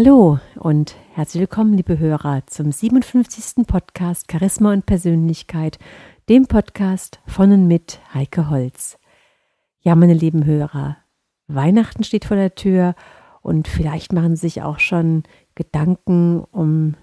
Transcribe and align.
Hallo 0.00 0.38
und 0.54 0.94
herzlich 1.14 1.40
willkommen, 1.40 1.72
liebe 1.72 1.98
Hörer, 1.98 2.46
zum 2.46 2.70
57. 2.70 3.66
Podcast 3.66 4.30
Charisma 4.30 4.72
und 4.72 4.86
Persönlichkeit, 4.86 5.76
dem 6.28 6.46
Podcast 6.46 7.18
von 7.26 7.50
und 7.50 7.66
mit 7.66 7.98
Heike 8.14 8.48
Holz. 8.48 8.96
Ja, 9.80 9.96
meine 9.96 10.14
lieben 10.14 10.44
Hörer, 10.44 10.98
Weihnachten 11.48 12.04
steht 12.04 12.26
vor 12.26 12.36
der 12.36 12.54
Tür 12.54 12.94
und 13.42 13.66
vielleicht 13.66 14.12
machen 14.12 14.36
Sie 14.36 14.42
sich 14.42 14.62
auch 14.62 14.78
schon 14.78 15.24
Gedanken 15.56 16.44
um 16.52 16.94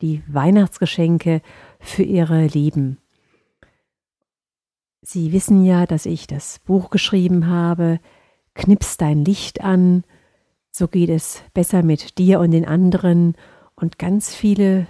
die 0.00 0.22
Weihnachtsgeschenke 0.26 1.42
für 1.80 2.02
Ihre 2.02 2.46
Lieben. 2.46 2.96
Sie 5.02 5.32
wissen 5.34 5.66
ja, 5.66 5.84
dass 5.84 6.06
ich 6.06 6.26
das 6.26 6.60
Buch 6.60 6.88
geschrieben 6.88 7.46
habe, 7.48 8.00
Knips 8.54 8.96
dein 8.96 9.22
Licht 9.22 9.62
an, 9.62 10.02
so 10.78 10.88
geht 10.88 11.10
es 11.10 11.42
besser 11.54 11.82
mit 11.82 12.18
dir 12.18 12.40
und 12.40 12.52
den 12.52 12.64
anderen. 12.64 13.34
Und 13.74 13.98
ganz 13.98 14.34
viele 14.34 14.86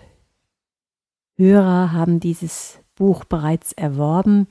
Hörer 1.36 1.92
haben 1.92 2.20
dieses 2.20 2.80
Buch 2.94 3.24
bereits 3.24 3.72
erworben. 3.72 4.46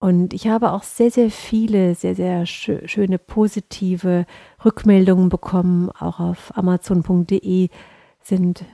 Und 0.00 0.34
ich 0.34 0.48
habe 0.48 0.72
auch 0.72 0.82
sehr, 0.82 1.10
sehr 1.10 1.30
viele, 1.30 1.94
sehr, 1.94 2.14
sehr 2.14 2.46
schöne 2.46 3.18
positive 3.18 4.26
Rückmeldungen 4.64 5.28
bekommen. 5.28 5.90
Auch 5.90 6.20
auf 6.20 6.56
amazon.de 6.56 7.68
sind 8.20 8.64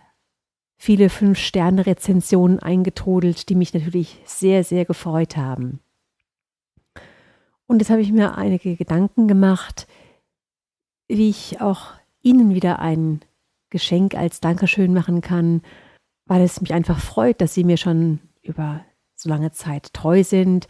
viele 0.77 1.11
Fünf-Sterne-Rezensionen 1.11 2.59
eingetrudelt, 2.59 3.49
die 3.49 3.55
mich 3.55 3.75
natürlich 3.75 4.19
sehr, 4.25 4.65
sehr 4.65 4.87
gefreut 4.87 5.37
haben. 5.37 5.81
Und 7.67 7.81
jetzt 7.81 7.91
habe 7.91 8.01
ich 8.01 8.11
mir 8.11 8.37
einige 8.37 8.77
Gedanken 8.77 9.29
gemacht, 9.29 9.87
wie 11.17 11.29
ich 11.29 11.61
auch 11.61 11.95
Ihnen 12.23 12.55
wieder 12.55 12.79
ein 12.79 13.21
Geschenk 13.71 14.15
als 14.15 14.41
Dankeschön 14.41 14.95
machen 14.95 15.21
kann, 15.21 15.63
weil 16.27 16.43
es 16.43 16.61
mich 16.61 16.73
einfach 16.73 17.01
freut, 17.01 17.41
dass 17.41 17.55
Sie 17.55 17.65
mir 17.65 17.77
schon 17.77 18.21
über 18.43 18.85
so 19.17 19.29
lange 19.29 19.51
Zeit 19.53 19.93
treu 19.93 20.23
sind 20.23 20.69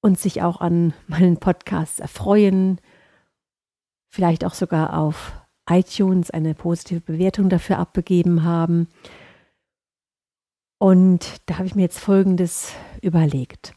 und 0.00 0.18
sich 0.18 0.42
auch 0.42 0.60
an 0.60 0.94
meinen 1.06 1.36
Podcasts 1.36 2.00
erfreuen, 2.00 2.80
vielleicht 4.10 4.44
auch 4.44 4.54
sogar 4.54 4.98
auf 4.98 5.32
iTunes 5.68 6.30
eine 6.30 6.54
positive 6.54 7.00
Bewertung 7.00 7.48
dafür 7.48 7.78
abgegeben 7.78 8.42
haben. 8.42 8.88
Und 10.78 11.36
da 11.46 11.58
habe 11.58 11.66
ich 11.66 11.74
mir 11.74 11.82
jetzt 11.82 12.00
Folgendes 12.00 12.72
überlegt. 13.00 13.74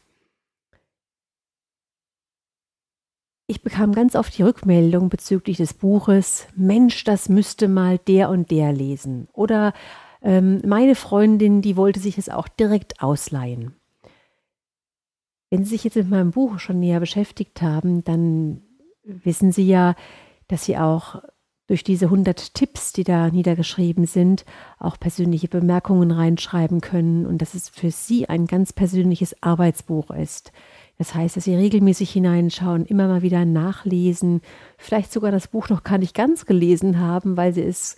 Ich 3.48 3.62
bekam 3.62 3.92
ganz 3.92 4.16
oft 4.16 4.36
die 4.36 4.42
Rückmeldung 4.42 5.08
bezüglich 5.08 5.58
des 5.58 5.72
Buches, 5.72 6.48
Mensch, 6.56 7.04
das 7.04 7.28
müsste 7.28 7.68
mal 7.68 7.98
der 7.98 8.28
und 8.28 8.50
der 8.50 8.72
lesen. 8.72 9.28
Oder 9.32 9.72
ähm, 10.20 10.60
meine 10.66 10.96
Freundin, 10.96 11.62
die 11.62 11.76
wollte 11.76 12.00
sich 12.00 12.18
es 12.18 12.28
auch 12.28 12.48
direkt 12.48 13.00
ausleihen. 13.00 13.76
Wenn 15.50 15.62
Sie 15.62 15.70
sich 15.70 15.84
jetzt 15.84 15.94
mit 15.94 16.10
meinem 16.10 16.32
Buch 16.32 16.58
schon 16.58 16.80
näher 16.80 16.98
beschäftigt 16.98 17.62
haben, 17.62 18.02
dann 18.02 18.62
wissen 19.04 19.52
Sie 19.52 19.68
ja, 19.68 19.94
dass 20.48 20.64
Sie 20.64 20.76
auch 20.76 21.22
durch 21.68 21.84
diese 21.84 22.06
100 22.06 22.54
Tipps, 22.54 22.92
die 22.92 23.04
da 23.04 23.30
niedergeschrieben 23.30 24.06
sind, 24.06 24.44
auch 24.78 24.98
persönliche 24.98 25.48
Bemerkungen 25.48 26.10
reinschreiben 26.10 26.80
können 26.80 27.26
und 27.26 27.42
dass 27.42 27.54
es 27.54 27.68
für 27.68 27.90
Sie 27.92 28.28
ein 28.28 28.46
ganz 28.46 28.72
persönliches 28.72 29.40
Arbeitsbuch 29.42 30.10
ist. 30.10 30.52
Das 30.98 31.14
heißt, 31.14 31.36
dass 31.36 31.44
Sie 31.44 31.54
regelmäßig 31.54 32.10
hineinschauen, 32.10 32.86
immer 32.86 33.06
mal 33.06 33.22
wieder 33.22 33.44
nachlesen, 33.44 34.40
vielleicht 34.78 35.12
sogar 35.12 35.30
das 35.30 35.48
Buch 35.48 35.68
noch 35.68 35.82
gar 35.84 35.98
nicht 35.98 36.14
ganz 36.14 36.46
gelesen 36.46 36.98
haben, 36.98 37.36
weil 37.36 37.52
Sie 37.52 37.62
es, 37.62 37.96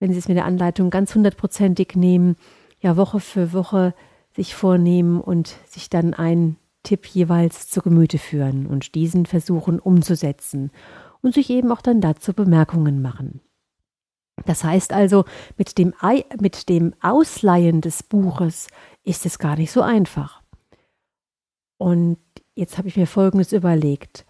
wenn 0.00 0.12
Sie 0.12 0.18
es 0.18 0.28
mit 0.28 0.36
der 0.36 0.44
Anleitung 0.44 0.90
ganz 0.90 1.14
hundertprozentig 1.14 1.94
nehmen, 1.94 2.36
ja 2.80 2.96
Woche 2.96 3.20
für 3.20 3.52
Woche 3.52 3.94
sich 4.34 4.54
vornehmen 4.54 5.20
und 5.20 5.56
sich 5.66 5.88
dann 5.88 6.14
einen 6.14 6.56
Tipp 6.82 7.06
jeweils 7.06 7.68
zu 7.68 7.80
Gemüte 7.80 8.18
führen 8.18 8.66
und 8.66 8.94
diesen 8.94 9.26
versuchen 9.26 9.78
umzusetzen 9.80 10.70
und 11.22 11.34
sich 11.34 11.50
eben 11.50 11.72
auch 11.72 11.80
dann 11.80 12.00
dazu 12.00 12.32
Bemerkungen 12.32 13.02
machen. 13.02 13.40
Das 14.44 14.62
heißt 14.64 14.92
also, 14.92 15.24
mit 15.56 15.78
dem, 15.78 15.94
mit 16.40 16.68
dem 16.68 16.94
Ausleihen 17.00 17.80
des 17.80 18.02
Buches 18.02 18.68
ist 19.02 19.26
es 19.26 19.38
gar 19.38 19.56
nicht 19.56 19.72
so 19.72 19.80
einfach. 19.80 20.42
Und 21.78 22.18
jetzt 22.54 22.78
habe 22.78 22.88
ich 22.88 22.96
mir 22.96 23.06
Folgendes 23.06 23.52
überlegt. 23.52 24.26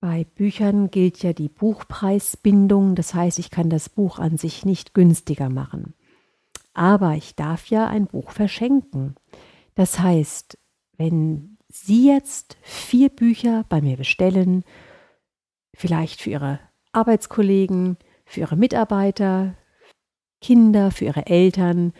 Bei 0.00 0.24
Büchern 0.24 0.90
gilt 0.90 1.22
ja 1.22 1.32
die 1.32 1.48
Buchpreisbindung, 1.48 2.94
das 2.94 3.14
heißt, 3.14 3.38
ich 3.38 3.50
kann 3.50 3.68
das 3.68 3.88
Buch 3.88 4.18
an 4.18 4.38
sich 4.38 4.64
nicht 4.64 4.94
günstiger 4.94 5.48
machen. 5.48 5.94
Aber 6.72 7.14
ich 7.14 7.34
darf 7.34 7.66
ja 7.66 7.88
ein 7.88 8.06
Buch 8.06 8.30
verschenken. 8.30 9.16
Das 9.74 9.98
heißt, 9.98 10.56
wenn 10.96 11.58
Sie 11.68 12.06
jetzt 12.06 12.56
vier 12.62 13.08
Bücher 13.10 13.64
bei 13.68 13.80
mir 13.80 13.96
bestellen, 13.96 14.64
vielleicht 15.74 16.22
für 16.22 16.30
Ihre 16.30 16.60
Arbeitskollegen, 16.92 17.98
für 18.24 18.40
Ihre 18.40 18.56
Mitarbeiter, 18.56 19.54
Kinder, 20.40 20.90
für 20.92 21.06
Ihre 21.06 21.26
Eltern, 21.26 21.92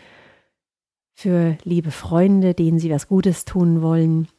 für 1.13 1.57
liebe 1.63 1.91
Freunde, 1.91 2.53
denen 2.53 2.79
Sie 2.79 2.89
was 2.89 3.09
Gutes 3.09 3.43
tun 3.43 3.81
wollen, 3.81 4.29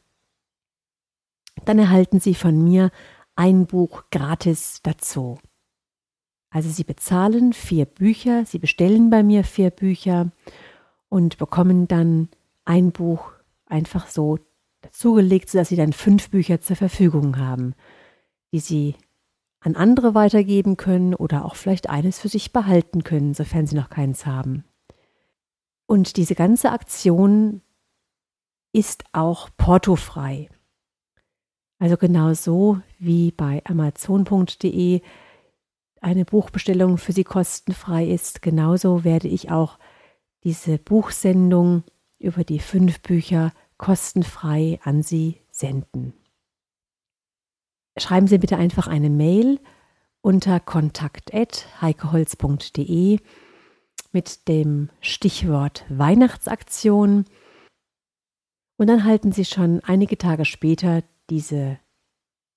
dann 1.64 1.78
erhalten 1.78 2.20
Sie 2.20 2.34
von 2.34 2.62
mir 2.62 2.90
ein 3.36 3.66
Buch 3.66 4.04
gratis 4.10 4.80
dazu. 4.82 5.38
Also 6.50 6.68
Sie 6.68 6.84
bezahlen 6.84 7.52
vier 7.52 7.84
Bücher, 7.84 8.44
Sie 8.44 8.58
bestellen 8.58 9.10
bei 9.10 9.22
mir 9.22 9.44
vier 9.44 9.70
Bücher 9.70 10.32
und 11.08 11.38
bekommen 11.38 11.86
dann 11.86 12.28
ein 12.64 12.92
Buch 12.92 13.32
einfach 13.66 14.08
so 14.08 14.38
dazugelegt, 14.80 15.48
sodass 15.48 15.68
Sie 15.68 15.76
dann 15.76 15.92
fünf 15.92 16.30
Bücher 16.30 16.60
zur 16.60 16.76
Verfügung 16.76 17.38
haben, 17.38 17.74
die 18.52 18.60
Sie 18.60 18.96
an 19.60 19.76
andere 19.76 20.14
weitergeben 20.14 20.76
können 20.76 21.14
oder 21.14 21.44
auch 21.44 21.54
vielleicht 21.54 21.88
eines 21.88 22.18
für 22.18 22.28
sich 22.28 22.52
behalten 22.52 23.04
können, 23.04 23.34
sofern 23.34 23.66
Sie 23.66 23.76
noch 23.76 23.90
keins 23.90 24.26
haben. 24.26 24.64
Und 25.86 26.16
diese 26.16 26.34
ganze 26.34 26.70
Aktion 26.72 27.62
ist 28.72 29.04
auch 29.12 29.50
portofrei. 29.56 30.48
Also 31.80 31.96
genau 31.96 32.32
so 32.34 32.80
wie 32.98 33.32
bei 33.32 33.62
amazon.de 33.64 35.00
eine 36.02 36.24
Buchbestellung 36.26 36.98
für 36.98 37.12
Sie 37.12 37.24
kostenfrei 37.24 38.06
ist, 38.06 38.42
genauso 38.42 39.02
werde 39.02 39.28
ich 39.28 39.50
auch 39.50 39.78
diese 40.44 40.76
Buchsendung 40.78 41.84
über 42.18 42.44
die 42.44 42.58
fünf 42.58 43.00
Bücher 43.00 43.54
kostenfrei 43.78 44.78
an 44.84 45.02
Sie 45.02 45.40
senden. 45.50 46.12
Schreiben 47.96 48.26
Sie 48.26 48.36
bitte 48.36 48.58
einfach 48.58 48.86
eine 48.86 49.08
Mail 49.08 49.58
unter 50.20 50.60
kontakt.heikeholz.de 50.60 53.20
mit 54.12 54.48
dem 54.48 54.90
Stichwort 55.00 55.86
Weihnachtsaktion 55.88 57.24
und 58.76 58.86
dann 58.86 59.04
halten 59.04 59.32
Sie 59.32 59.46
schon 59.46 59.80
einige 59.80 60.18
Tage 60.18 60.44
später 60.44 61.04
diese 61.30 61.78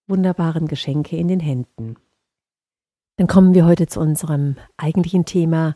wunderbaren 0.08 0.68
Geschenke 0.68 1.16
in 1.16 1.28
den 1.28 1.40
Händen. 1.40 1.96
Dann 3.18 3.28
kommen 3.28 3.54
wir 3.54 3.66
heute 3.66 3.88
zu 3.88 4.00
unserem 4.00 4.58
eigentlichen 4.75 5.25
Thema 5.25 5.75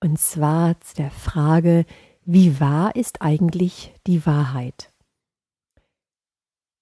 und 0.00 0.18
zwar 0.18 0.80
zu 0.80 0.96
der 0.96 1.10
Frage, 1.10 1.86
wie 2.24 2.60
wahr 2.60 2.96
ist 2.96 3.22
eigentlich 3.22 3.94
die 4.06 4.26
Wahrheit? 4.26 4.92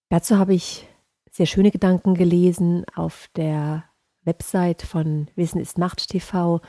Dazu 0.08 0.38
habe 0.38 0.54
ich 0.54 0.88
sehr 1.30 1.46
schöne 1.46 1.70
Gedanken 1.70 2.14
gelesen 2.14 2.84
auf 2.94 3.28
der 3.36 3.84
Website 4.24 4.82
von 4.82 5.28
Wissen 5.34 5.60
ist 5.60 5.78
Macht 5.78 6.08
TV 6.08 6.60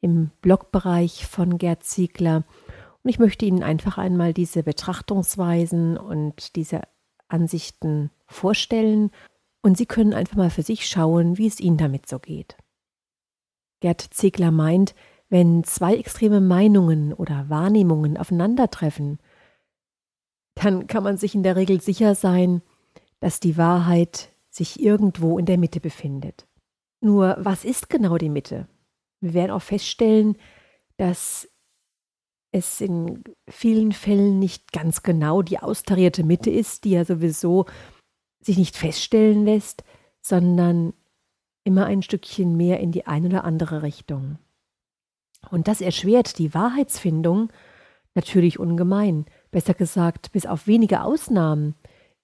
im 0.00 0.30
Blogbereich 0.40 1.26
von 1.26 1.58
Gerd 1.58 1.84
Ziegler. 1.84 2.44
Und 3.02 3.10
ich 3.10 3.18
möchte 3.18 3.44
Ihnen 3.44 3.62
einfach 3.62 3.98
einmal 3.98 4.32
diese 4.32 4.62
Betrachtungsweisen 4.62 5.96
und 5.96 6.54
diese 6.54 6.82
Ansichten 7.32 8.10
vorstellen 8.26 9.10
und 9.62 9.76
Sie 9.76 9.86
können 9.86 10.14
einfach 10.14 10.36
mal 10.36 10.50
für 10.50 10.62
sich 10.62 10.86
schauen, 10.86 11.38
wie 11.38 11.46
es 11.46 11.60
Ihnen 11.60 11.76
damit 11.76 12.08
so 12.08 12.18
geht. 12.18 12.56
Gerd 13.80 14.00
Ziegler 14.00 14.50
meint, 14.50 14.94
wenn 15.28 15.64
zwei 15.64 15.96
extreme 15.96 16.40
Meinungen 16.40 17.12
oder 17.12 17.48
Wahrnehmungen 17.48 18.16
aufeinandertreffen, 18.16 19.18
dann 20.54 20.86
kann 20.86 21.02
man 21.02 21.16
sich 21.16 21.34
in 21.34 21.42
der 21.42 21.56
Regel 21.56 21.80
sicher 21.80 22.14
sein, 22.14 22.62
dass 23.20 23.40
die 23.40 23.56
Wahrheit 23.56 24.30
sich 24.50 24.80
irgendwo 24.80 25.38
in 25.38 25.46
der 25.46 25.58
Mitte 25.58 25.80
befindet. 25.80 26.46
Nur 27.00 27.36
was 27.38 27.64
ist 27.64 27.88
genau 27.88 28.18
die 28.18 28.28
Mitte? 28.28 28.68
Wir 29.20 29.34
werden 29.34 29.52
auch 29.52 29.62
feststellen, 29.62 30.36
dass 30.96 31.48
es 32.52 32.80
in 32.80 33.24
vielen 33.48 33.92
Fällen 33.92 34.38
nicht 34.38 34.72
ganz 34.72 35.02
genau 35.02 35.42
die 35.42 35.58
austarierte 35.58 36.22
Mitte 36.22 36.50
ist, 36.50 36.84
die 36.84 36.90
ja 36.90 37.04
sowieso 37.04 37.66
sich 38.40 38.58
nicht 38.58 38.76
feststellen 38.76 39.44
lässt, 39.44 39.84
sondern 40.20 40.92
immer 41.64 41.86
ein 41.86 42.02
Stückchen 42.02 42.56
mehr 42.56 42.80
in 42.80 42.92
die 42.92 43.06
eine 43.06 43.28
oder 43.28 43.44
andere 43.44 43.82
Richtung. 43.82 44.38
Und 45.50 45.66
das 45.66 45.80
erschwert 45.80 46.38
die 46.38 46.54
Wahrheitsfindung 46.54 47.50
natürlich 48.14 48.58
ungemein. 48.58 49.26
Besser 49.50 49.74
gesagt, 49.74 50.32
bis 50.32 50.46
auf 50.46 50.66
wenige 50.66 51.02
Ausnahmen 51.02 51.74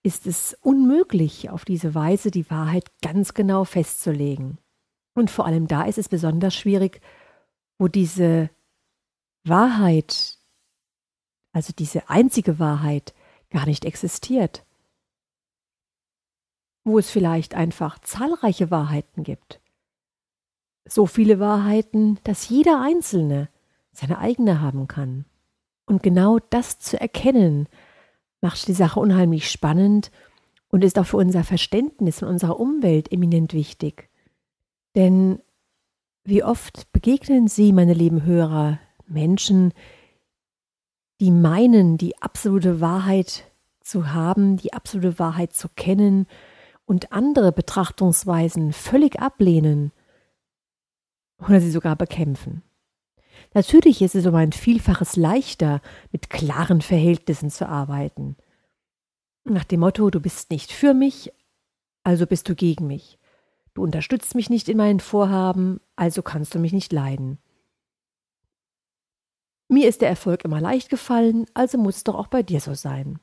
ist 0.03 0.27
es 0.27 0.57
unmöglich, 0.61 1.51
auf 1.51 1.65
diese 1.65 1.95
Weise 1.95 2.31
die 2.31 2.51
Wahrheit 2.51 2.91
ganz 3.03 3.35
genau 3.35 3.65
festzulegen. 3.65 4.59
Und 5.15 5.31
vor 5.31 5.47
allem 5.47 5.67
da 5.67 5.85
ist 5.85 5.99
es 5.99 6.09
besonders 6.09 6.55
schwierig, 6.55 7.01
wo 7.79 7.89
diese 7.89 8.51
Wahrheit, 9.49 10.39
also 11.53 11.73
diese 11.77 12.09
einzige 12.09 12.59
Wahrheit, 12.59 13.15
gar 13.51 13.67
nicht 13.67 13.85
existiert. 13.85 14.65
Wo 16.85 16.99
es 16.99 17.11
vielleicht 17.11 17.55
einfach 17.55 17.99
zahlreiche 17.99 18.71
Wahrheiten 18.71 19.23
gibt. 19.23 19.61
So 20.87 21.07
viele 21.07 21.39
Wahrheiten, 21.39 22.19
dass 22.25 22.49
jeder 22.49 22.81
Einzelne 22.81 23.49
seine 23.93 24.19
eigene 24.19 24.61
haben 24.61 24.87
kann. 24.89 25.25
Und 25.87 26.03
genau 26.03 26.39
das 26.39 26.79
zu 26.79 27.01
erkennen, 27.01 27.69
macht 28.41 28.69
die 28.69 28.75
Sache 28.75 29.01
unheimlich 29.01 29.51
spannend 29.51 30.11
und 30.69 30.85
ist 30.85 30.99
auch 30.99 31.07
für 31.07 31.17
unser 31.17 31.45
Verständnis 31.45 32.21
von 32.21 32.29
unserer 32.29 32.61
Umwelt 32.61 33.11
eminent 33.11 33.53
wichtig. 33.53 34.09
Denn 34.95 35.41
wie 36.25 36.45
oft 36.45 36.93
begegnen 36.93 37.49
Sie, 37.49 37.73
meine 37.73 37.95
lieben 37.95 38.23
Hörer, 38.25 38.79
Menschen, 39.09 39.73
die 41.21 41.31
meinen, 41.31 41.99
die 41.99 42.21
absolute 42.23 42.81
Wahrheit 42.81 43.45
zu 43.81 44.13
haben, 44.13 44.57
die 44.57 44.73
absolute 44.73 45.19
Wahrheit 45.19 45.53
zu 45.53 45.69
kennen 45.69 46.27
und 46.85 47.13
andere 47.13 47.53
Betrachtungsweisen 47.53 48.73
völlig 48.73 49.21
ablehnen 49.21 49.93
oder 51.39 51.61
sie 51.61 51.71
sogar 51.71 51.97
bekämpfen. 51.97 52.63
Natürlich 53.55 54.03
ist 54.03 54.15
es 54.15 54.27
um 54.27 54.35
ein 54.35 54.53
Vielfaches 54.53 55.17
leichter, 55.17 55.81
mit 56.13 56.31
klaren 56.31 56.81
Verhältnissen 56.81 57.51
zu 57.51 57.69
arbeiten. 57.69 58.37
Nach 59.45 59.65
dem 59.65 59.81
Motto, 59.81 60.11
du 60.11 60.21
bist 60.21 60.51
nicht 60.51 60.73
für 60.73 60.95
mich, 60.95 61.33
also 62.03 62.27
bist 62.27 62.49
du 62.49 62.55
gegen 62.55 62.87
mich. 62.87 63.19
Du 63.75 63.83
unterstützt 63.83 64.35
mich 64.35 64.51
nicht 64.51 64.69
in 64.69 64.77
meinen 64.77 65.01
Vorhaben, 65.01 65.81
also 65.97 66.23
kannst 66.23 66.55
du 66.55 66.59
mich 66.59 66.73
nicht 66.73 66.93
leiden. 66.93 67.39
Mir 69.69 69.89
ist 69.89 70.01
der 70.01 70.09
Erfolg 70.09 70.45
immer 70.45 70.61
leicht 70.61 70.89
gefallen, 70.89 71.47
also 71.55 71.77
muss 71.79 71.99
es 71.99 72.05
doch 72.05 72.15
auch 72.15 72.29
bei 72.29 72.43
dir 72.43 72.61
so 72.61 72.75
sein. 72.75 73.19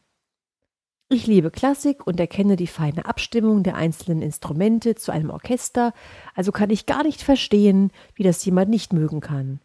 Ich 1.10 1.28
liebe 1.28 1.52
Klassik 1.52 2.08
und 2.08 2.20
erkenne 2.20 2.56
die 2.56 2.68
feine 2.68 3.06
Abstimmung 3.06 3.64
der 3.64 3.76
einzelnen 3.76 4.22
Instrumente 4.22 4.96
zu 4.96 5.12
einem 5.12 5.30
Orchester, 5.30 5.94
also 6.34 6.52
kann 6.52 6.70
ich 6.70 6.86
gar 6.86 7.04
nicht 7.04 7.22
verstehen, 7.22 7.92
wie 8.16 8.24
das 8.24 8.44
jemand 8.46 8.70
nicht 8.70 8.94
mögen 8.94 9.22
kann. 9.22 9.60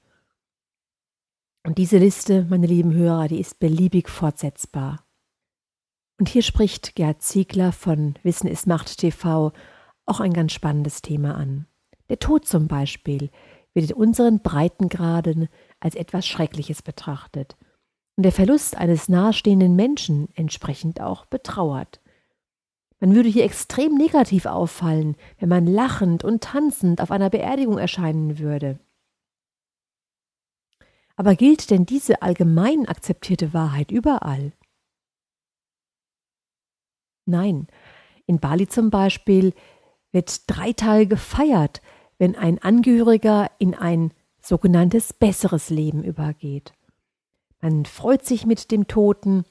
Und 1.64 1.78
diese 1.78 1.98
Liste, 1.98 2.46
meine 2.48 2.66
lieben 2.66 2.94
Hörer, 2.94 3.28
die 3.28 3.40
ist 3.40 3.58
beliebig 3.58 4.08
fortsetzbar. 4.08 5.04
Und 6.18 6.28
hier 6.28 6.42
spricht 6.42 6.94
Gerd 6.94 7.22
Ziegler 7.22 7.72
von 7.72 8.14
Wissen 8.22 8.46
ist 8.46 8.66
Macht 8.66 8.98
TV 8.98 9.52
auch 10.06 10.20
ein 10.20 10.32
ganz 10.32 10.52
spannendes 10.52 11.02
Thema 11.02 11.36
an. 11.36 11.66
Der 12.08 12.18
Tod 12.18 12.46
zum 12.46 12.68
Beispiel 12.68 13.30
wird 13.72 13.90
in 13.90 13.96
unseren 13.96 14.40
Breitengraden 14.42 15.48
als 15.80 15.94
etwas 15.94 16.26
Schreckliches 16.26 16.82
betrachtet 16.82 17.56
und 18.16 18.24
der 18.24 18.32
Verlust 18.32 18.76
eines 18.76 19.08
nahestehenden 19.08 19.74
Menschen 19.74 20.28
entsprechend 20.34 21.00
auch 21.00 21.24
betrauert. 21.26 22.00
Man 23.00 23.14
würde 23.14 23.30
hier 23.30 23.44
extrem 23.44 23.94
negativ 23.94 24.44
auffallen, 24.44 25.16
wenn 25.38 25.48
man 25.48 25.66
lachend 25.66 26.22
und 26.22 26.42
tanzend 26.42 27.00
auf 27.00 27.10
einer 27.10 27.30
Beerdigung 27.30 27.78
erscheinen 27.78 28.38
würde. 28.38 28.78
Aber 31.16 31.34
gilt 31.34 31.70
denn 31.70 31.86
diese 31.86 32.20
allgemein 32.20 32.86
akzeptierte 32.86 33.54
Wahrheit 33.54 33.90
überall? 33.90 34.52
Nein, 37.24 37.68
in 38.26 38.38
Bali 38.38 38.68
zum 38.68 38.90
Beispiel 38.90 39.54
wird 40.12 40.42
drei 40.46 40.72
Tage 40.72 41.06
gefeiert, 41.06 41.80
wenn 42.18 42.36
ein 42.36 42.58
Angehöriger 42.58 43.50
in 43.58 43.74
ein 43.74 44.12
sogenanntes 44.46 45.12
besseres 45.12 45.70
Leben 45.70 46.04
übergeht. 46.04 46.72
Man 47.60 47.84
freut 47.84 48.24
sich 48.24 48.46
mit 48.46 48.70
dem 48.70 48.86
Toten 48.86 49.44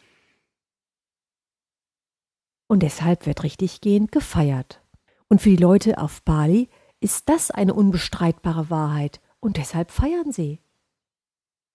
und 2.67 2.83
deshalb 2.83 3.25
wird 3.25 3.43
richtiggehend 3.43 4.11
gefeiert. 4.11 4.81
Und 5.27 5.41
für 5.41 5.49
die 5.49 5.55
Leute 5.57 5.97
auf 5.99 6.21
Bali 6.23 6.69
ist 6.99 7.29
das 7.29 7.51
eine 7.51 7.73
unbestreitbare 7.73 8.69
Wahrheit 8.69 9.21
und 9.39 9.57
deshalb 9.57 9.91
feiern 9.91 10.31
sie. 10.31 10.59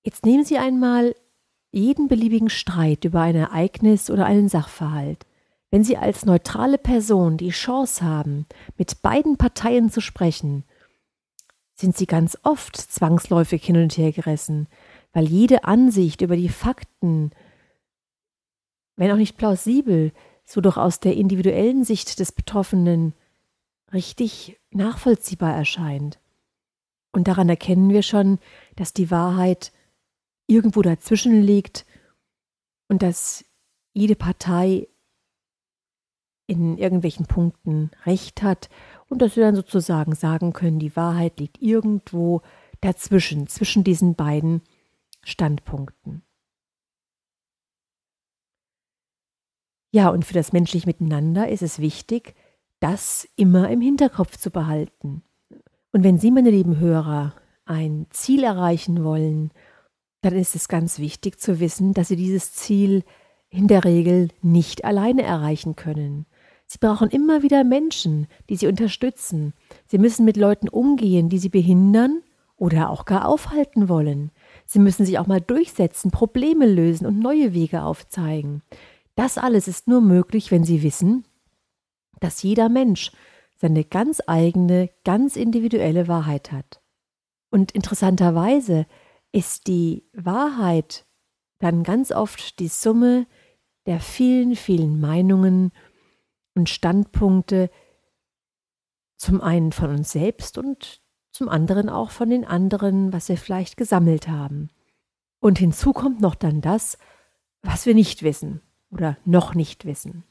Jetzt 0.02 0.26
nehmen 0.26 0.44
Sie 0.44 0.58
einmal 0.58 1.14
jeden 1.72 2.08
beliebigen 2.08 2.50
Streit 2.50 3.04
über 3.04 3.22
ein 3.22 3.34
Ereignis 3.34 4.10
oder 4.10 4.26
einen 4.26 4.48
Sachverhalt. 4.48 5.26
Wenn 5.70 5.82
Sie 5.82 5.96
als 5.96 6.24
neutrale 6.24 6.78
Person 6.78 7.36
die 7.36 7.50
Chance 7.50 8.04
haben, 8.04 8.46
mit 8.76 9.02
beiden 9.02 9.38
Parteien 9.38 9.90
zu 9.90 10.00
sprechen, 10.00 10.64
sind 11.84 11.96
Sie 11.98 12.06
ganz 12.06 12.38
oft 12.44 12.76
zwangsläufig 12.76 13.62
hin 13.62 13.76
und 13.76 13.96
her 13.98 14.10
gerissen, 14.10 14.68
weil 15.12 15.26
jede 15.26 15.64
Ansicht 15.64 16.22
über 16.22 16.34
die 16.34 16.48
Fakten, 16.48 17.30
wenn 18.96 19.12
auch 19.12 19.16
nicht 19.16 19.36
plausibel, 19.36 20.12
so 20.46 20.62
doch 20.62 20.78
aus 20.78 20.98
der 21.00 21.14
individuellen 21.14 21.84
Sicht 21.84 22.18
des 22.20 22.32
Betroffenen 22.32 23.12
richtig 23.92 24.58
nachvollziehbar 24.70 25.54
erscheint. 25.54 26.18
Und 27.12 27.28
daran 27.28 27.50
erkennen 27.50 27.90
wir 27.90 28.02
schon, 28.02 28.38
dass 28.76 28.94
die 28.94 29.10
Wahrheit 29.10 29.70
irgendwo 30.46 30.80
dazwischen 30.80 31.42
liegt 31.42 31.84
und 32.88 33.02
dass 33.02 33.44
jede 33.92 34.16
Partei 34.16 34.88
in 36.46 36.78
irgendwelchen 36.78 37.26
Punkten 37.26 37.90
recht 38.06 38.42
hat 38.42 38.70
und 39.08 39.20
dass 39.22 39.36
wir 39.36 39.44
dann 39.44 39.56
sozusagen 39.56 40.14
sagen 40.14 40.52
können, 40.52 40.78
die 40.78 40.96
Wahrheit 40.96 41.38
liegt 41.38 41.60
irgendwo 41.60 42.42
dazwischen, 42.80 43.46
zwischen 43.46 43.84
diesen 43.84 44.14
beiden 44.14 44.62
Standpunkten. 45.22 46.22
Ja, 49.92 50.08
und 50.08 50.24
für 50.24 50.34
das 50.34 50.52
menschliche 50.52 50.86
Miteinander 50.86 51.48
ist 51.48 51.62
es 51.62 51.78
wichtig, 51.78 52.34
das 52.80 53.28
immer 53.36 53.70
im 53.70 53.80
Hinterkopf 53.80 54.36
zu 54.36 54.50
behalten. 54.50 55.22
Und 55.92 56.02
wenn 56.02 56.18
Sie, 56.18 56.30
meine 56.30 56.50
lieben 56.50 56.78
Hörer, 56.78 57.34
ein 57.64 58.06
Ziel 58.10 58.42
erreichen 58.42 59.04
wollen 59.04 59.52
dann 60.24 60.36
ist 60.36 60.54
es 60.54 60.68
ganz 60.68 60.98
wichtig 60.98 61.38
zu 61.38 61.60
wissen, 61.60 61.92
dass 61.92 62.08
sie 62.08 62.16
dieses 62.16 62.54
Ziel 62.54 63.04
in 63.50 63.68
der 63.68 63.84
Regel 63.84 64.28
nicht 64.40 64.82
alleine 64.86 65.22
erreichen 65.22 65.76
können. 65.76 66.24
Sie 66.74 66.80
brauchen 66.80 67.08
immer 67.08 67.44
wieder 67.44 67.62
Menschen, 67.62 68.26
die 68.50 68.56
sie 68.56 68.66
unterstützen. 68.66 69.54
Sie 69.86 69.96
müssen 69.96 70.24
mit 70.24 70.36
Leuten 70.36 70.68
umgehen, 70.68 71.28
die 71.28 71.38
sie 71.38 71.48
behindern 71.48 72.20
oder 72.56 72.90
auch 72.90 73.04
gar 73.04 73.28
aufhalten 73.28 73.88
wollen. 73.88 74.32
Sie 74.66 74.80
müssen 74.80 75.06
sich 75.06 75.20
auch 75.20 75.28
mal 75.28 75.40
durchsetzen, 75.40 76.10
Probleme 76.10 76.66
lösen 76.66 77.06
und 77.06 77.20
neue 77.20 77.54
Wege 77.54 77.84
aufzeigen. 77.84 78.62
Das 79.14 79.38
alles 79.38 79.68
ist 79.68 79.86
nur 79.86 80.00
möglich, 80.00 80.50
wenn 80.50 80.64
sie 80.64 80.82
wissen, 80.82 81.24
dass 82.18 82.42
jeder 82.42 82.68
Mensch 82.68 83.12
seine 83.54 83.84
ganz 83.84 84.20
eigene, 84.26 84.90
ganz 85.04 85.36
individuelle 85.36 86.08
Wahrheit 86.08 86.50
hat. 86.50 86.80
Und 87.52 87.70
interessanterweise 87.70 88.86
ist 89.30 89.68
die 89.68 90.08
Wahrheit 90.12 91.06
dann 91.60 91.84
ganz 91.84 92.10
oft 92.10 92.58
die 92.58 92.66
Summe 92.66 93.28
der 93.86 94.00
vielen, 94.00 94.56
vielen 94.56 94.98
Meinungen 95.00 95.70
und 96.54 96.68
Standpunkte, 96.68 97.70
zum 99.16 99.40
einen 99.40 99.72
von 99.72 99.90
uns 99.90 100.12
selbst 100.12 100.58
und 100.58 101.00
zum 101.30 101.48
anderen 101.48 101.88
auch 101.88 102.10
von 102.10 102.30
den 102.30 102.44
anderen, 102.44 103.12
was 103.12 103.28
wir 103.28 103.36
vielleicht 103.36 103.76
gesammelt 103.76 104.28
haben. 104.28 104.70
Und 105.40 105.58
hinzu 105.58 105.92
kommt 105.92 106.20
noch 106.20 106.34
dann 106.34 106.60
das, 106.60 106.98
was 107.62 107.86
wir 107.86 107.94
nicht 107.94 108.22
wissen 108.22 108.60
oder 108.90 109.18
noch 109.24 109.54
nicht 109.54 109.84
wissen. 109.84 110.24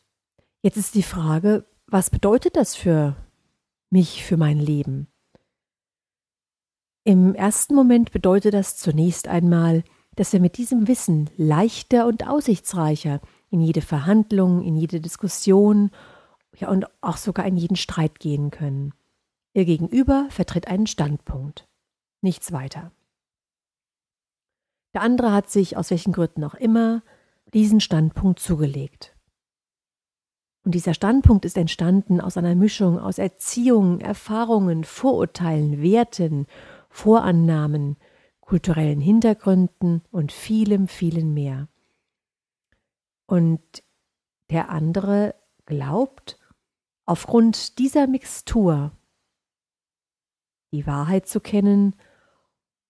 Jetzt 0.61 0.77
ist 0.77 0.95
die 0.95 1.03
Frage, 1.03 1.65
was 1.87 2.09
bedeutet 2.09 2.55
das 2.55 2.75
für 2.75 3.15
mich, 3.89 4.23
für 4.23 4.37
mein 4.37 4.59
Leben? 4.59 5.07
Im 7.03 7.35
ersten 7.35 7.75
Moment 7.75 8.11
bedeutet 8.11 8.53
das 8.53 8.77
zunächst 8.77 9.27
einmal, 9.27 9.83
dass 10.15 10.31
wir 10.31 10.39
mit 10.39 10.57
diesem 10.57 10.87
Wissen 10.87 11.29
leichter 11.35 12.07
und 12.07 12.27
aussichtsreicher 12.27 13.19
in 13.49 13.59
jede 13.59 13.81
Verhandlung, 13.81 14.61
in 14.61 14.77
jede 14.77 15.01
Diskussion 15.01 15.91
ja, 16.55 16.69
und 16.69 16.85
auch 17.01 17.17
sogar 17.17 17.45
in 17.45 17.57
jeden 17.57 17.75
Streit 17.75 18.19
gehen 18.19 18.51
können. 18.51 18.93
Ihr 19.53 19.65
Gegenüber 19.65 20.27
vertritt 20.29 20.67
einen 20.67 20.87
Standpunkt, 20.87 21.67
nichts 22.21 22.51
weiter. 22.51 22.91
Der 24.93 25.01
andere 25.01 25.31
hat 25.31 25.49
sich 25.49 25.77
aus 25.77 25.89
welchen 25.91 26.13
Gründen 26.13 26.43
auch 26.43 26.53
immer 26.55 27.03
diesen 27.53 27.79
Standpunkt 27.79 28.39
zugelegt. 28.39 29.15
Und 30.65 30.75
dieser 30.75 30.93
Standpunkt 30.93 31.45
ist 31.45 31.57
entstanden 31.57 32.21
aus 32.21 32.37
einer 32.37 32.55
Mischung 32.55 32.97
aus 32.97 33.17
Erziehung, 33.17 33.99
Erfahrungen, 33.99 34.83
Vorurteilen, 34.83 35.81
Werten, 35.81 36.47
Vorannahmen, 36.89 37.97
kulturellen 38.39 39.01
Hintergründen 39.01 40.03
und 40.11 40.31
vielem, 40.31 40.87
vielem 40.87 41.33
mehr. 41.33 41.67
Und 43.25 43.61
der 44.49 44.69
andere 44.69 45.35
glaubt, 45.65 46.39
aufgrund 47.05 47.79
dieser 47.79 48.07
Mixtur 48.07 48.91
die 50.71 50.87
Wahrheit 50.87 51.27
zu 51.27 51.39
kennen, 51.39 51.95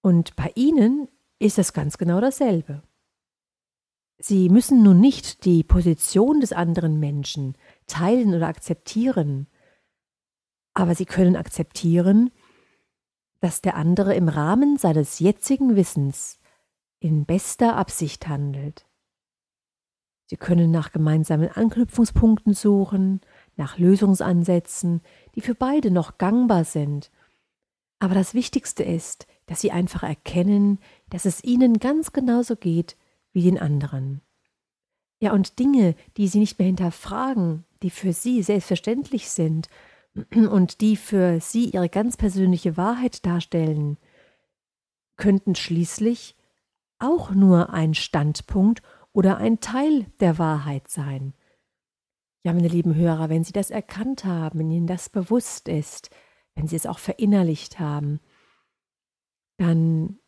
und 0.01 0.35
bei 0.35 0.51
ihnen 0.55 1.07
ist 1.39 1.59
es 1.59 1.73
ganz 1.73 1.97
genau 1.97 2.19
dasselbe. 2.19 2.83
Sie 4.17 4.49
müssen 4.49 4.83
nun 4.83 4.99
nicht 4.99 5.45
die 5.45 5.63
Position 5.63 6.39
des 6.39 6.53
anderen 6.53 6.99
Menschen 6.99 7.57
teilen 7.87 8.33
oder 8.33 8.47
akzeptieren, 8.47 9.47
aber 10.73 10.95
sie 10.95 11.05
können 11.05 11.35
akzeptieren, 11.35 12.31
dass 13.41 13.61
der 13.61 13.75
andere 13.75 14.15
im 14.15 14.29
Rahmen 14.29 14.77
seines 14.77 15.19
jetzigen 15.19 15.75
Wissens 15.75 16.39
in 16.99 17.25
bester 17.25 17.75
Absicht 17.75 18.27
handelt. 18.27 18.85
Sie 20.27 20.37
können 20.37 20.71
nach 20.71 20.91
gemeinsamen 20.91 21.49
Anknüpfungspunkten 21.49 22.53
suchen, 22.53 23.19
nach 23.55 23.77
Lösungsansätzen, 23.77 25.01
die 25.35 25.41
für 25.41 25.55
beide 25.55 25.91
noch 25.91 26.17
gangbar 26.17 26.63
sind. 26.63 27.11
Aber 27.99 28.15
das 28.15 28.33
Wichtigste 28.33 28.83
ist, 28.83 29.27
dass 29.45 29.61
sie 29.61 29.71
einfach 29.71 30.03
erkennen, 30.03 30.79
dass 31.09 31.25
es 31.25 31.43
ihnen 31.43 31.79
ganz 31.79 32.11
genauso 32.11 32.55
geht 32.55 32.97
wie 33.31 33.43
den 33.43 33.59
anderen. 33.59 34.21
Ja, 35.19 35.31
und 35.31 35.59
Dinge, 35.59 35.95
die 36.17 36.27
sie 36.27 36.39
nicht 36.39 36.59
mehr 36.59 36.67
hinterfragen, 36.67 37.63
die 37.81 37.89
für 37.89 38.13
sie 38.13 38.43
selbstverständlich 38.43 39.29
sind 39.29 39.69
und 40.35 40.81
die 40.81 40.97
für 40.97 41.39
sie 41.39 41.69
ihre 41.69 41.89
ganz 41.89 42.17
persönliche 42.17 42.77
Wahrheit 42.77 43.25
darstellen, 43.25 43.97
könnten 45.15 45.55
schließlich 45.55 46.35
auch 46.99 47.31
nur 47.31 47.71
ein 47.71 47.93
Standpunkt 47.93 48.81
oder 49.13 49.37
ein 49.37 49.59
Teil 49.59 50.07
der 50.19 50.37
Wahrheit 50.39 50.89
sein. 50.89 51.33
Ja, 52.45 52.51
meine 52.51 52.67
lieben 52.67 52.93
Hörer, 52.95 53.29
wenn 53.29 53.45
Sie 53.45 53.53
das 53.53 53.71
erkannt 53.71 54.25
haben, 54.25 54.59
wenn 54.59 54.71
Ihnen 54.71 54.87
das 54.87 55.07
bewusst 55.07 55.69
ist, 55.69 56.09
wenn 56.55 56.67
Sie 56.67 56.75
es 56.75 56.85
auch 56.85 56.99
verinnerlicht 56.99 57.79
haben, 57.79 58.19
dann 59.57 60.19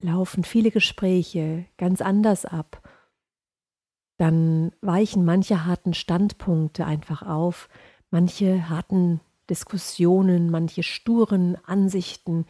laufen 0.00 0.44
viele 0.44 0.70
Gespräche 0.70 1.66
ganz 1.76 2.00
anders 2.00 2.46
ab. 2.46 2.88
Dann 4.16 4.72
weichen 4.80 5.26
manche 5.26 5.66
harten 5.66 5.92
Standpunkte 5.92 6.86
einfach 6.86 7.22
auf, 7.22 7.68
manche 8.10 8.70
harten 8.70 9.20
Diskussionen, 9.50 10.50
manche 10.50 10.82
sturen 10.82 11.56
Ansichten 11.66 12.46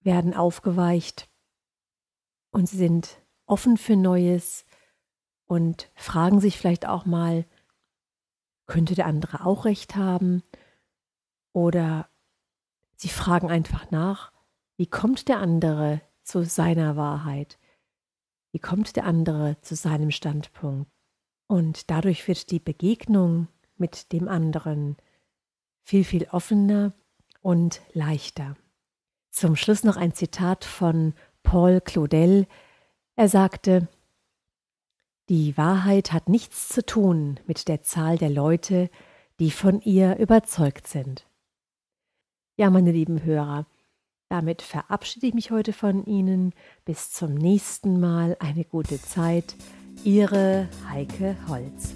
werden 0.00 0.34
aufgeweicht 0.34 1.28
und 2.52 2.68
sie 2.68 2.76
sind 2.76 3.20
offen 3.44 3.76
für 3.76 3.96
Neues 3.96 4.64
und 5.46 5.90
fragen 5.94 6.40
sich 6.40 6.58
vielleicht 6.58 6.86
auch 6.86 7.06
mal, 7.06 7.44
könnte 8.66 8.94
der 8.94 9.06
andere 9.06 9.44
auch 9.46 9.64
recht 9.64 9.96
haben? 9.96 10.42
Oder 11.52 12.08
sie 12.96 13.08
fragen 13.08 13.50
einfach 13.50 13.90
nach, 13.90 14.32
wie 14.76 14.86
kommt 14.86 15.28
der 15.28 15.38
andere 15.38 16.00
zu 16.22 16.44
seiner 16.44 16.96
Wahrheit? 16.96 17.58
Wie 18.52 18.58
kommt 18.58 18.96
der 18.96 19.04
andere 19.04 19.60
zu 19.62 19.74
seinem 19.74 20.10
Standpunkt? 20.10 20.90
Und 21.46 21.90
dadurch 21.90 22.26
wird 22.26 22.50
die 22.50 22.58
Begegnung 22.58 23.48
mit 23.76 24.12
dem 24.12 24.28
anderen 24.28 24.96
viel, 25.82 26.04
viel 26.04 26.26
offener 26.30 26.92
und 27.40 27.80
leichter. 27.92 28.56
Zum 29.30 29.54
Schluss 29.54 29.84
noch 29.84 29.96
ein 29.96 30.12
Zitat 30.12 30.64
von 30.64 31.14
Paul 31.42 31.80
Claudel. 31.80 32.46
Er 33.14 33.28
sagte, 33.28 33.88
die 35.28 35.56
Wahrheit 35.56 36.12
hat 36.12 36.28
nichts 36.28 36.68
zu 36.68 36.84
tun 36.84 37.40
mit 37.46 37.68
der 37.68 37.82
Zahl 37.82 38.18
der 38.18 38.30
Leute, 38.30 38.90
die 39.40 39.50
von 39.50 39.80
ihr 39.80 40.16
überzeugt 40.18 40.86
sind. 40.86 41.26
Ja, 42.56 42.70
meine 42.70 42.92
lieben 42.92 43.22
Hörer, 43.24 43.66
damit 44.28 44.62
verabschiede 44.62 45.26
ich 45.26 45.34
mich 45.34 45.50
heute 45.50 45.72
von 45.72 46.04
Ihnen. 46.04 46.52
Bis 46.84 47.10
zum 47.10 47.34
nächsten 47.34 48.00
Mal. 48.00 48.36
Eine 48.40 48.64
gute 48.64 49.00
Zeit. 49.00 49.56
Ihre 50.04 50.68
Heike 50.88 51.36
Holz. 51.48 51.94